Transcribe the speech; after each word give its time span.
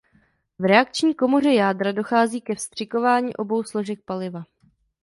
V 0.59 0.63
reakční 0.65 1.15
komoře 1.15 1.53
jádra 1.53 1.91
dochází 1.91 2.41
ke 2.41 2.55
vstřikování 2.55 3.35
obou 3.35 3.63
složek 3.63 4.01
„paliva“. 4.05 4.43